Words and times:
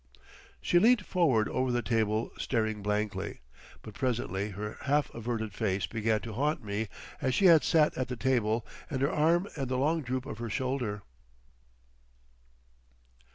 She 0.61 0.79
leant 0.79 1.05
forward 1.05 1.47
over 1.47 1.71
the 1.71 1.83
table, 1.83 2.31
staring 2.35 2.81
blankly. 2.81 3.41
But 3.83 3.93
presently 3.93 4.49
her 4.49 4.79
half 4.81 5.13
averted 5.13 5.53
face 5.53 5.85
began 5.85 6.21
to 6.21 6.33
haunt 6.33 6.63
me 6.63 6.87
as 7.21 7.35
she 7.35 7.45
had 7.45 7.63
sat 7.63 7.95
at 7.95 8.07
the 8.07 8.15
table, 8.15 8.65
and 8.89 9.03
her 9.03 9.11
arm 9.11 9.47
and 9.55 9.67
the 9.69 9.77
long 9.77 10.01
droop 10.01 10.25
of 10.25 10.39
her 10.39 10.49
shoulder. 10.49 11.03